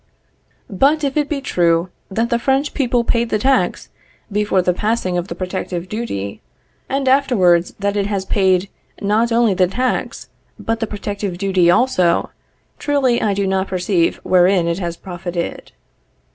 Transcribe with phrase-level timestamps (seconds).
[0.67, 3.89] But if it be true that the French people paid the tax
[4.31, 6.41] before the passing of the protective duty,
[6.89, 8.67] and afterwards that it has paid
[8.99, 10.27] not only the tax,
[10.57, 12.31] but the protective duty also,
[12.79, 15.71] truly I do not perceive wherein it has profited.